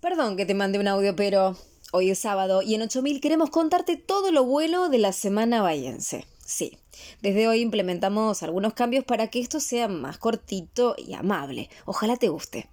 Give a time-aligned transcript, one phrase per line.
[0.00, 1.56] Perdón que te mande un audio, pero
[1.90, 6.26] hoy es sábado y en 8000 queremos contarte todo lo bueno de la semana bayense.
[6.44, 6.78] Sí,
[7.22, 11.70] desde hoy implementamos algunos cambios para que esto sea más cortito y amable.
[11.86, 12.68] Ojalá te guste.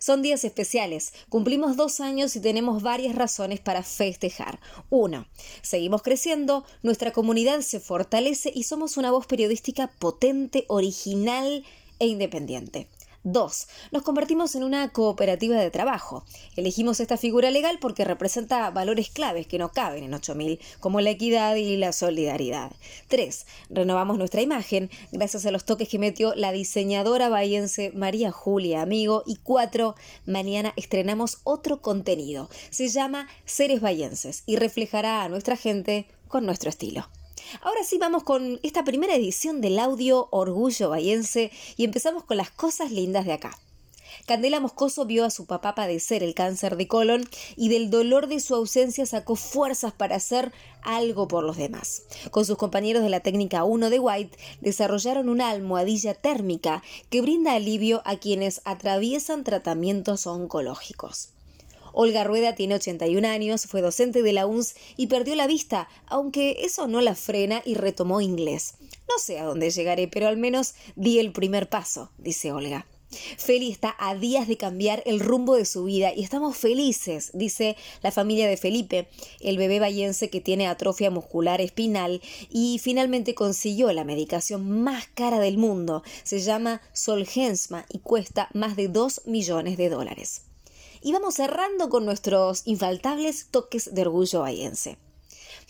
[0.00, 4.58] Son días especiales, cumplimos dos años y tenemos varias razones para festejar.
[4.90, 5.28] Uno,
[5.62, 11.64] seguimos creciendo, nuestra comunidad se fortalece y somos una voz periodística potente, original
[12.00, 12.88] e independiente.
[13.24, 16.24] Dos, nos convertimos en una cooperativa de trabajo.
[16.56, 21.10] Elegimos esta figura legal porque representa valores claves que no caben en 8000, como la
[21.10, 22.72] equidad y la solidaridad.
[23.06, 28.82] Tres, renovamos nuestra imagen gracias a los toques que metió la diseñadora bahiense María Julia
[28.82, 29.22] Amigo.
[29.24, 29.94] Y cuatro,
[30.26, 32.50] mañana estrenamos otro contenido.
[32.70, 37.08] Se llama Seres Bahienses y reflejará a nuestra gente con nuestro estilo.
[37.60, 42.50] Ahora sí vamos con esta primera edición del audio Orgullo Bahiense y empezamos con las
[42.50, 43.58] cosas lindas de acá.
[44.26, 48.40] Candela Moscoso vio a su papá padecer el cáncer de colon y del dolor de
[48.40, 52.04] su ausencia sacó fuerzas para hacer algo por los demás.
[52.30, 57.54] Con sus compañeros de la técnica 1 de White desarrollaron una almohadilla térmica que brinda
[57.54, 61.30] alivio a quienes atraviesan tratamientos oncológicos.
[61.92, 66.58] Olga Rueda tiene 81 años, fue docente de la UNS y perdió la vista, aunque
[66.60, 68.74] eso no la frena y retomó inglés.
[69.08, 72.86] No sé a dónde llegaré, pero al menos di el primer paso, dice Olga.
[73.36, 77.76] Feli está a días de cambiar el rumbo de su vida y estamos felices, dice
[78.02, 79.08] la familia de Felipe,
[79.40, 85.38] el bebé bayense que tiene atrofia muscular espinal y finalmente consiguió la medicación más cara
[85.40, 86.02] del mundo.
[86.22, 90.42] Se llama Solgensma y cuesta más de 2 millones de dólares.
[91.02, 94.98] Y vamos cerrando con nuestros infaltables toques de orgullo bahiense.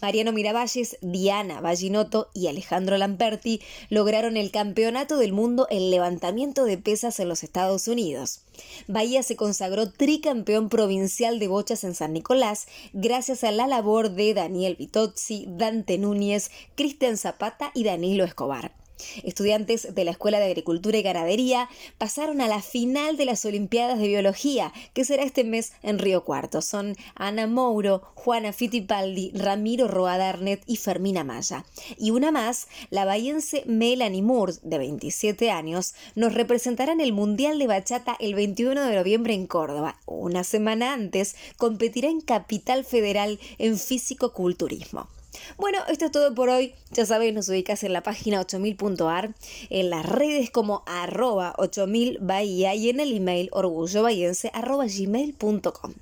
[0.02, 6.77] Mariano Miravalles, Diana Vallinotto y Alejandro Lamperti lograron el campeonato del mundo en levantamiento de
[6.77, 8.41] pesas en los Estados Unidos.
[8.88, 14.34] Bahía se consagró tricampeón provincial de bochas en San Nicolás gracias a la labor de
[14.34, 18.81] Daniel Vitozzi, Dante Núñez, Cristian Zapata y Danilo Escobar.
[19.23, 21.69] Estudiantes de la Escuela de Agricultura y Ganadería
[21.99, 26.25] pasaron a la final de las Olimpiadas de Biología, que será este mes en Río
[26.25, 26.63] Cuarto.
[26.63, 31.65] Son Ana Mouro, Juana Fittipaldi, Ramiro Roadarnet y Fermina Maya.
[31.99, 37.59] Y una más, la bahiense Melanie Moore, de 27 años, nos representará en el Mundial
[37.59, 39.97] de Bachata el 21 de noviembre en Córdoba.
[40.07, 45.09] Una semana antes, competirá en Capital Federal en Físico-Culturismo.
[45.56, 46.75] Bueno, esto es todo por hoy.
[46.93, 49.34] Ya sabéis, nos ubicás en la página 8000.ar,
[49.70, 55.94] en las redes como arroba 8000 Bahía y en el email orgullobahiense arroba gmail.com.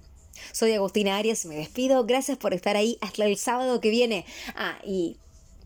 [0.52, 2.04] Soy Agustina Arias y me despido.
[2.04, 4.24] Gracias por estar ahí hasta el sábado que viene.
[4.56, 5.16] Ah, y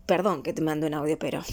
[0.05, 1.43] perdón que te mando un audio, pero